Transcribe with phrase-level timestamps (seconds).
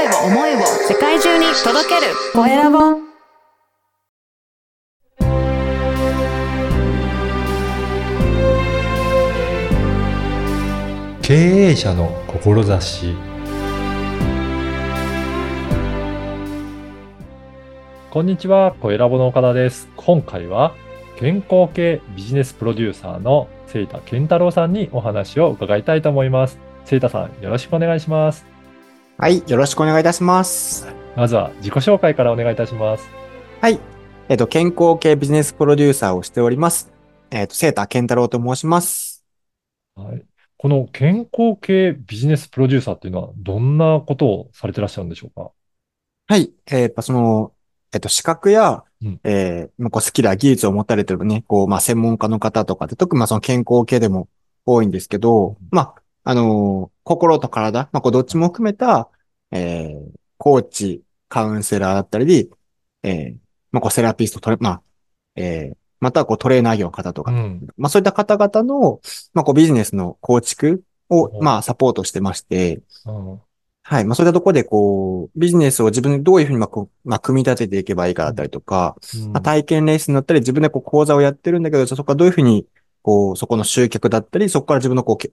[0.00, 2.78] 声を思いを世界中に届けるコエラボ
[11.20, 13.14] 経営者の志
[18.10, 19.88] こんにちは、コエラボの岡田です。
[19.96, 20.74] 今回は
[21.18, 26.58] 健康系ビジネスプロデューサーの清田健太郎さんにお話を伺いたいと思います。
[26.86, 28.49] 清田さん、よろしくお願いします。
[29.22, 30.86] はい、よろしくお願いいたします。
[31.14, 33.06] まずは自己紹介からお願いいたします。
[33.60, 33.78] はい、
[34.30, 36.90] えっ、と、健康系ビジネスプロデューサーをしております。
[37.30, 39.22] えっ、と、セーター健太郎と申します。
[39.94, 40.22] はい、
[40.56, 45.50] この健康系ビジネスプロデューサーっていうのはどんなことをされてらっしゃるんでしょうか？
[46.26, 47.52] はい、えーやっぱその、
[47.92, 54.30] えっ、と、資格や、うんえーまあこうスキルや技術を持たれてるね、こう、まあ、専門家の方とかで、特にまあその健康系でも
[54.64, 55.99] 多いんですけど、まあ、
[56.30, 59.08] あのー心と体、まあ、こう、どっちも含めた、
[59.50, 62.50] えーコーチ、カウンセラーだったり、
[63.02, 63.36] えー
[63.72, 64.82] まあ、こう、セラピスト、トレ、まあ、
[65.34, 67.66] えーまたはこう、トレーナー業の方とか、うん。
[67.76, 69.00] まあそういった方々の、
[69.34, 73.40] まあこうビジネスの構築をう、んまあサポートしてまして、うん
[73.82, 74.04] はい。
[74.06, 82.66] まあそういったところでこう、ビジネスを自分でどういうふうにまあこう、まあ組み立てていけばいいかだったりとか、うんまあ体験レースになったり自分でこう講座をやってるんだけど、そこはどういうふうに、
[83.02, 85.32] こう、そこの集客だったり、そこから自分のこう、け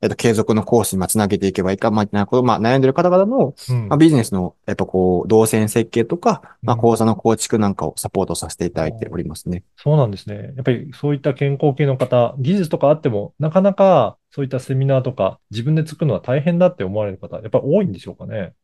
[0.00, 9.64] えっと、継続のコースにまあつなげていけばいいか、まあ、なこと、まあ悩んでる方々の、うんまあビジネスの、やっぱこう、動線設計とか、まあうん講座の構築なんかをサポートさせていただいておりますね。
[9.76, 10.52] そうなんですね。
[10.56, 18.54] やっぱりそういった健康系の方、技術とかあっても、なかなかそういったセミナーとか自分で作るのは大変だって思われる方、やっぱり多いんでしょうかね。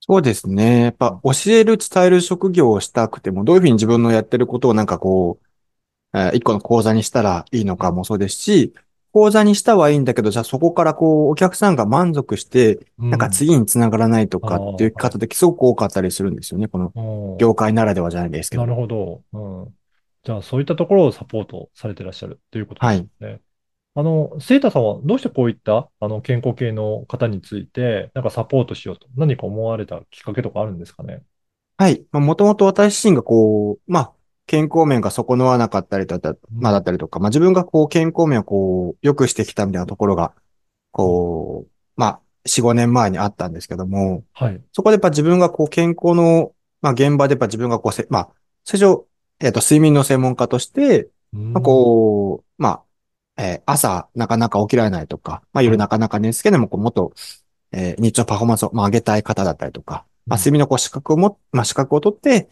[0.00, 0.82] そうですね。
[0.82, 5.40] やっぱ教える、伝える職業をしたくても、どういうふうに自分のやってることをなんかこ
[6.14, 8.74] う、えー一個の講座にしたらいいのかもそうですし、
[9.14, 16.68] 講座にしたはいいんだけど、じゃあそこからこう、お客さんが満足して、うなんか次につながらないとかっていう方ってすごく多かったりするんですよね。
[16.68, 17.00] このう
[17.36, 18.70] ん業界ならではじゃないですけなど。
[18.70, 19.22] るほど。
[19.32, 19.74] うん。
[20.24, 23.40] じゃあそういったところをサポートされてらっしゃるということですね。
[23.94, 31.22] あの、セイタさんはどうしてこういったあの健康系の方について、なんかサポートしようと何か思われたきっかけとかあるんですかね？
[31.76, 32.04] はい。
[32.10, 34.12] まあ、もともと私自身がこう、まあ、
[34.46, 40.32] 健康面が損なわなかったりだった、まあ、だったりとか、まあ、自分がこう、健康面をこう、良くしてきたみたいなところが、
[40.92, 44.60] こう、まあ、4、5年前にあったんですけども、はい。
[44.72, 48.28] そこでやっぱ自分がこう、健康の、まあ、現場でやっぱ自分がこう、せまあ、
[48.64, 49.04] 最初、
[49.40, 52.68] えっと、睡眠の専門家として、まあ、こう、ま
[53.36, 57.12] あ、えー朝、なかなか起きられないとか、まあ、夜なかなか寝つけでも、こう、もっと、
[57.72, 62.48] えー日中パフォーマンスを、まあ、上げたい方だったりとか、まあ、睡眠のこう、資格をも、まあ、資格を取って、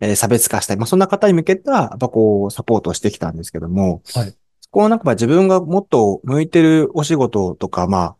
[0.00, 0.76] えー差別化したい。
[0.76, 8.16] まあ、そんな方に向けた、やっぱこう、サポートをしてきたんですけども、はいそこをなんかまあ自分がもっと向いてるお仕事とか、まあ、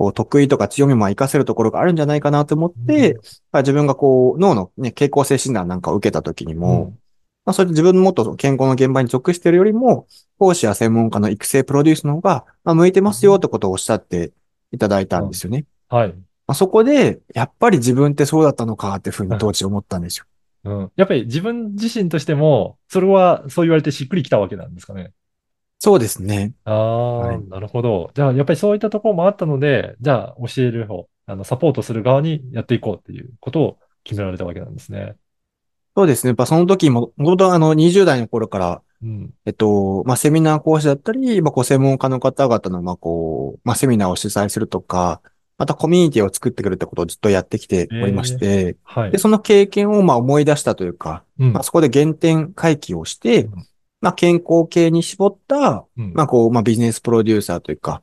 [0.00, 3.18] こう、得意とか強みも活かせるところがあるんじゃないかなと思って、
[3.52, 6.94] まあ、自分がこう、脳のね、傾向性診断なんかを受けた時にも、
[7.44, 10.06] まあ、それで自分のもっと健康の現場に属しているよりも、
[10.38, 14.32] 講師や専門家の育成プロデュースの方が、まあ、向いてますよってことをおっしゃって
[14.72, 15.66] いただいたんですよね。
[15.90, 16.08] はい。
[16.08, 16.14] ま
[16.46, 20.24] あ、そこで、やっぱり自分ってそうだったのかっていうふうに当時思ったんですよ。
[20.64, 20.92] うん。
[20.96, 25.12] やっぱり自分自身としても、それはそう言われてしっくりきたわけなんですかね。
[25.78, 26.52] そうですね。
[26.64, 28.10] ああ、はいなるほど。
[28.14, 35.16] じゃあ、やっぱりそういったところもあったので、じゃあ、教える方、あの、サポートする側にやっていこうっていうことを決められたわけなんですね。
[35.96, 36.28] そうですね。
[36.28, 39.34] やっぱその時も、もともとあの20代の頃から、うん。
[39.46, 45.22] えっと、まあ、セミナー講師だったり、まあ、こう専門家の方々の、まあ、こう、まあ、セミナーを主催するとか、
[45.60, 49.10] またコミュニティを作ってくるってことをずっとやってきておりまして、はい。
[49.10, 49.18] で、。
[49.18, 51.52] その経験をまあ思い出したというか、うん。
[51.52, 53.66] まあ、そこで原点回帰をしてうん、
[54.00, 56.14] まあ、健康系に絞った、うん。
[56.14, 58.00] まあ、こう、まあ、ビジネスプロデューサーというか、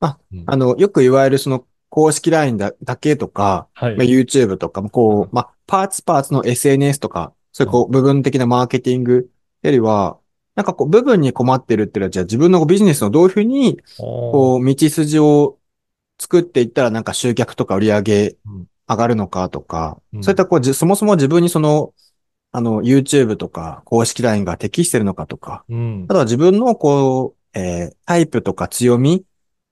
[0.00, 3.96] まあうん、あの、よくいわゆるその公式 LINE だだけとか、はい。
[3.96, 9.30] まあ、YouTube とかも、こうまあ、パーツパーツの SNS とか、そういうこう、部分的なマーケティング
[9.62, 10.18] よりは、
[10.56, 15.57] なんかこう、部分に困ってるっていうのは、じゃあ自分のビジネスのどういうふうに、こう、道筋を
[16.18, 21.92] 作っていったら、なんか集客とか売り上げうん上がるのかとか、うんそういったこう、じそもそも自分にその、
[22.52, 26.12] あの、YouTube とか公式 LINE が適してるのかとか、うんあ。
[26.14, 29.24] とは自分のこう、えータイプとか強み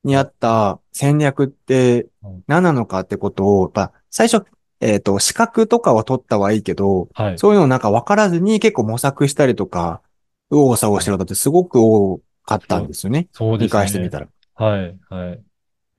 [0.04, 4.46] に合った戦略ってうん何なのかってことを、やっぱ最初、
[4.80, 7.38] えっ、と、資格とかは取ったはいいけど、はい。
[7.38, 10.02] そういうのなんか分からずに結構模索したりとか、
[10.50, 13.28] 右往左往してる方ってすごく多かったんですよね。
[13.32, 13.66] そうですね。
[13.66, 14.28] 見返してみたら。
[14.54, 15.42] はい、はい。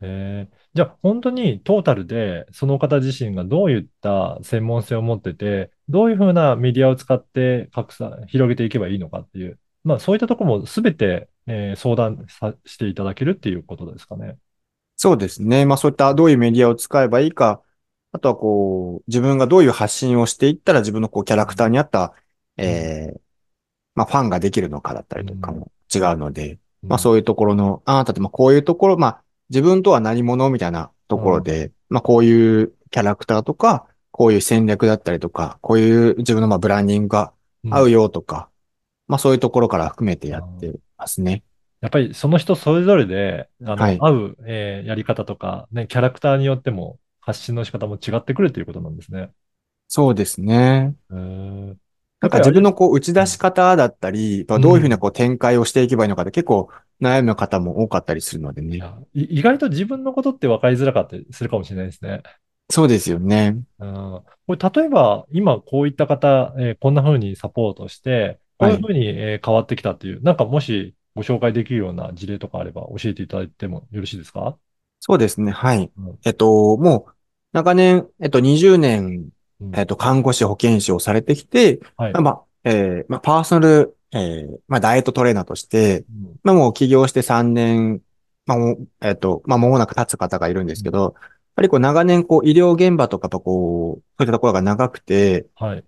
[0.01, 14.38] えーじゃあ、本当にトータルで、その方自身がどういった専門性を持ってて、どういうふうなメディアを使って拡散、広げていけばいいのかっていう、まあ、そういったところもすべて、えー相談さしていただけるっていうことですかね。
[14.97, 15.65] そうですね。
[15.65, 17.63] まあそういったどういうメディアを使えばいいか、
[18.11, 22.13] あとはこう、自分がどういう発信をしていったら自分のこうキャラクターに合った、
[22.57, 23.21] えー
[23.95, 37.33] まあファンができるのかだったりとかも違うので、まあそういうところの、あなたってまあこういうところ、まあ自分とは何者みたいなところで、まあこういうキャラクターとか、こういう戦略だったりとか、こういう自分のまあブランディングが
[37.69, 38.49] 合うよとか、
[39.07, 41.44] まあそういうところから含めてやってますね。
[41.81, 49.29] やっぱりその人それぞれで、あの、はい合う、えーやり方とか、ね、キャラクターによっても発信の仕方も違ってくるということなんですね。
[49.88, 50.95] そうですね。
[51.09, 56.69] なんか自分のこう打ち出し方だったり、まあどういうふうなこう展開をしていけばいいのかって結構
[57.01, 58.79] 悩む方も多かったりするのでね。
[59.13, 62.23] 意外と自分のことって分かりづらかったりするかもしれないですね。
[62.69, 63.57] そうですよね。
[63.79, 74.57] うんこれ例えば、今こういった方、えーこんな風にサポートして、こういう風に、えー変わってきたっていう、なんかもしご紹介できるような事例とかあれば教えていただいてもよろしいですか？
[74.99, 75.51] そうですね。
[75.51, 76.17] はいうん。
[76.25, 77.13] えっと、もう
[77.53, 82.13] 長年、えっと20年、うんえっと看護師保健師をされてきて、はい。
[82.13, 86.36] まあ、えーまあパーソナル、えーまあダイエットトレーナーとして、うん。
[86.44, 88.01] まあもう起業して3年、
[88.45, 91.13] まあもう、えっと、まあ間もなく経つ方がいるんですけど、やっ
[91.56, 95.83] ぱりこう長年こう医療現場とかこう、そういったところが長くて、はい。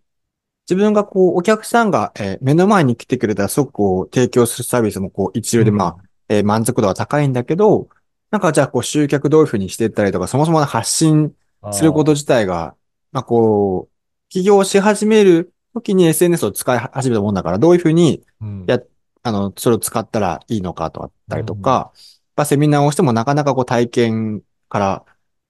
[0.70, 5.78] 自分がこう、お客さんが、えー目の前に来てくれたらすごくこう、提供するサービスもこう、一流で、うん。
[5.78, 7.90] まあ、えー満足度は高いんだけど、
[8.32, 11.34] なんかじゃあこう、集客どういうふうにしていったりとか、そもそもの発信
[11.72, 12.76] すること自体が、
[13.12, 13.94] まあこう、
[14.30, 18.66] 起業し始める時に SNS を使い始めたもんだから、どういうふうに、あーうん。
[18.68, 18.80] や
[19.22, 21.92] あの、それを使ったらいいのかとかったりとか、
[22.36, 25.06] まあセミナーをしてもなかなかこう、体験から、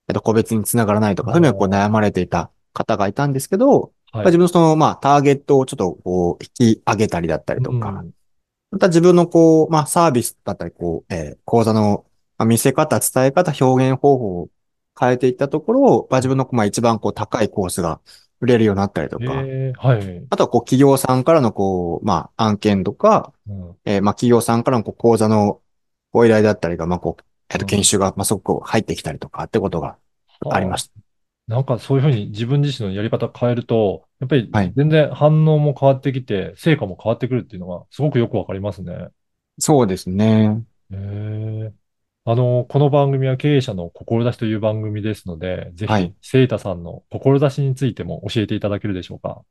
[0.07, 8.12] えっと、個別につながらないとか、そういうのにこう悩まれていた方がいたんですけど、自分のその、まあ、ターゲットをちょっとこう、引き上げたりだったりとか、うん
[8.71, 12.06] また自分のこう、まあ、サービスだったり、こう、えー講座の、
[12.38, 14.50] まあ、見せ方、伝え方、表現方法を
[15.00, 18.00] 変えていったところ、まあ、自分の、まあ、一番こう、高いコースが
[18.41, 20.27] 売れるようになったりとか、えーはい。
[20.30, 25.62] あとはこう、企業さんからのこう、まあ、案件とか、うんえーまあ、企業さんからのこう講座の
[26.12, 29.97] ご依頼だったりが、まあ、こう、えっと、うん研修が、まあ、すごくこう入ってきたりとかってことが
[30.50, 30.94] ありました。
[31.47, 39.07] なんかそういうふうに自分自身のやり方変えると、やっぱりはい全然反応も変わってきて、成果も変わってくるっていうのがすごくよくわかりますね。
[39.57, 40.63] そうですね。
[40.92, 41.74] へえ。
[42.25, 49.42] あの、この番組は経営者の志という番組ですので、ぜひはい、セイタさんの志についても教えていただけるでしょうか？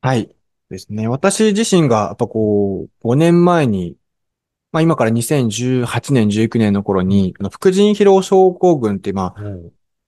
[0.00, 0.34] はい。
[0.70, 1.08] ですね。
[1.08, 3.96] 私自身が、やっぱこう、5年前に、
[4.72, 9.42] まあ今から2018年、19年の頃に、あの、副腎疲労症候群って、まあ、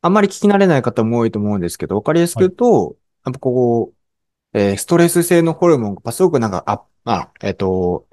[0.02, 3.92] あんまり聞き慣れない方も多いと思うんですけど、わかりやすく言うと、やっぱこ
[4.54, 8.06] う、えーストレス性のホルモンが、すごくなんか、あ、まあ、えっ、と、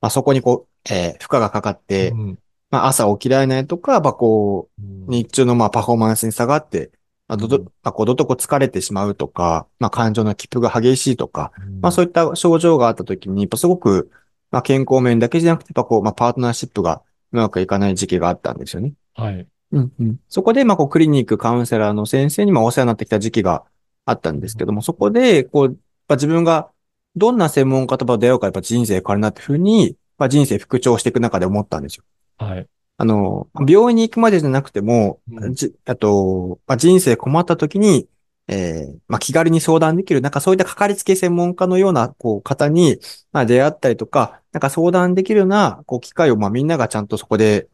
[0.00, 2.38] まあそこにこう、えー負荷がかかって、うん
[2.70, 6.90] まあ朝起きられないとか、やっぱこう、うん日中のまあパフォーマンスに下がって、
[7.28, 14.10] まあ、どど、うんまあ、こう、どとこ疲れてしまうとか、まあ感情の起伏が激しいとか、うんまあそういった症状があった時に、やっぱすごく、
[14.50, 18.92] まあ健康面だけじゃなくて、やっぱこう、まあパートナーシップがうまくいかない時期があったんですよね。
[19.14, 19.46] はい。
[19.72, 20.16] うんうん。
[20.28, 23.64] そこで、まあこう、クリニック、カウンセラーの先生にまあお世話になってきた時期が
[24.04, 25.74] あったんですけども、そこで、こう、やっ
[26.06, 26.70] ぱ自分が
[27.16, 32.04] どんな専門家と出会うか、やっぱ人生変わるなっていうふうに、まあ人生復調していく中で思ったんですよ。
[32.38, 32.68] はい。
[32.96, 38.08] あの、病院に行くまでじゃなくても、うんじあと、まあ、人生困った時に、
[38.48, 42.98] えーまあ、気軽に相談できる、なんかそういったかかりつけ専門家のような、こう、方に、
[43.30, 47.68] まあ、出会ったりとか、なんか相談できるような、こう、機会を、まあ、みんながちゃんとそこで、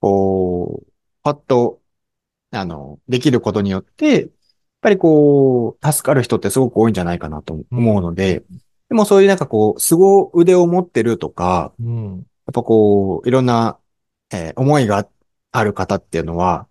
[0.00, 1.80] こう、パッと、
[2.50, 4.30] あの、できることによって、やっ
[4.82, 8.42] ぱりこう、助かる人ってすごく多いんじゃないかなと思うので、
[8.88, 12.16] でもそういうなんかこう、凄腕を持ってるとか、うん。
[12.18, 13.78] やっぱこう、いろんな、
[14.32, 15.06] えー思いが
[15.52, 16.66] ある方っていうのは、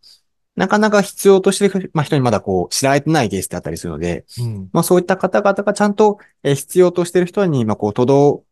[0.56, 4.70] なかなか必要としてる、まあ、人にまだこう、知られてないケースであったりするので、うん。
[4.74, 8.44] まあ、そういった方々がちゃんと、えー必要としてる人に、まあ、こう、届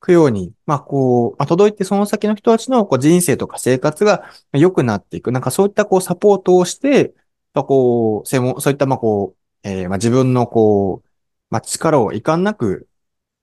[0.00, 5.32] くように、まあ、こう、まあ、届いてその先の人たちのこう人生とか生活が良くなっていく。
[5.32, 7.14] なんかそういったこう、サポートをして、
[7.54, 11.08] まあ、こう、専門、そういったまあ、こう、えーまあ、自分のこう、
[11.50, 12.88] まあ、力を遺憾なく、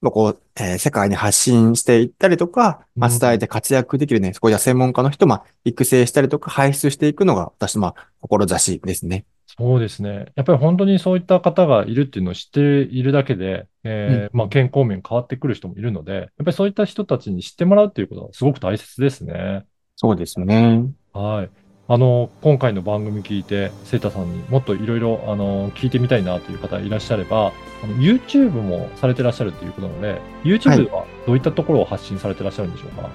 [0.02, 9.26] まあ、こう、えー世界に発信していったりとか、まあ、うん伝えて活躍できるね、そこで専門家の人、まあ、育成したりとか、輩出していくのが、私の、まあ、志ですね。
[9.48, 10.32] そうですね。
[10.36, 19.66] やっぱり本当にそういった方がいるっていうのを知っているだけで、えーうんまあ、健康面変わってくる人もいるので、やっぱりそういった人たちに知ってもらうっていうことはすごく大切ですね。
[19.96, 20.94] そうですね。
[21.14, 21.52] はい。
[21.92, 27.52] あの、今回の番組聞いて、セイタさんにもっといろいろ、あの、聞いてみたいなという方いらっしゃれば、
[28.00, 33.10] YouTube もされてらっしゃるということなので、YouTube ではどういったところを発信されてらっしゃるんでしょうか、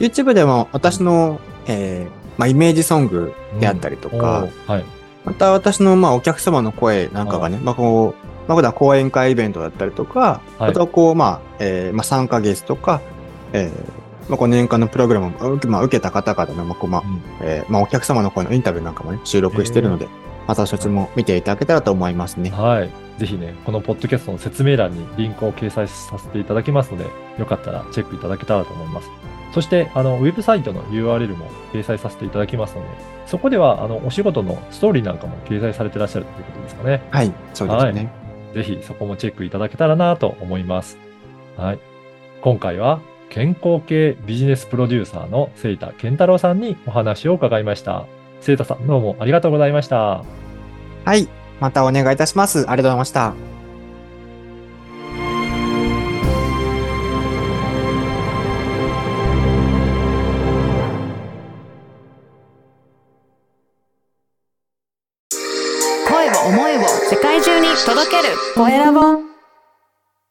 [0.00, 4.84] YouTube でも私の、えーまあ、イメージソングであったりとか、おーはい。
[5.26, 10.70] また私のまあお客様の声なんかがね、まあこう、まあ、普段講演会イベントだったりとか、はい。
[10.70, 13.02] あとはこう、まあ、えーまあ3ヶ月とか、
[13.52, 17.02] えーまあ、こう年間のプログラムを受け,、まあ、受けた方々の、まあま
[17.40, 20.08] えーまあ、お客様の声のインタビューなんかもね、収録してるので、
[20.46, 22.50] またそっちも見ていただけたらと思いますね。
[22.50, 22.90] はい。
[23.18, 27.06] ぜひね、このポッドキャストの説明欄にリンクを掲載させていただきますので、
[27.38, 29.10] よかったらチェックいただけたらと思います。
[29.52, 32.88] そして、あの、ウェブサイトの URL も掲載させていただきますので、
[33.26, 37.02] そこでは、あの、お仕事のストーリーなんかも掲載されてらっしゃるということですかね。
[37.10, 38.10] はい、そうですね。
[38.54, 40.98] ぜひそこもチェックいただけたらなと思います。
[41.56, 41.78] はい。
[42.40, 43.00] 今回は
[43.30, 48.06] 健康系ビジネスプロデューサーのセイタ健太郎さんにお話を伺いました。
[48.40, 50.22] セイタさんどうもありがとうございました。
[51.04, 51.28] はい、
[51.60, 52.60] またお願いいたします。
[52.60, 53.53] ありがとうございました。